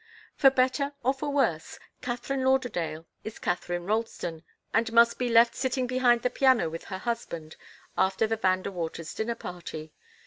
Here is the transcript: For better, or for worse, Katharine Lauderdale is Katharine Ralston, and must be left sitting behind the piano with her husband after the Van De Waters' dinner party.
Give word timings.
For 0.35 0.49
better, 0.49 0.93
or 1.03 1.13
for 1.13 1.29
worse, 1.29 1.77
Katharine 2.01 2.43
Lauderdale 2.43 3.05
is 3.23 3.37
Katharine 3.37 3.85
Ralston, 3.85 4.43
and 4.73 4.91
must 4.91 5.19
be 5.19 5.29
left 5.29 5.53
sitting 5.53 5.85
behind 5.85 6.23
the 6.23 6.31
piano 6.31 6.71
with 6.71 6.85
her 6.85 6.97
husband 6.97 7.55
after 7.95 8.25
the 8.25 8.37
Van 8.37 8.63
De 8.63 8.71
Waters' 8.71 9.13
dinner 9.13 9.35
party. 9.35 9.93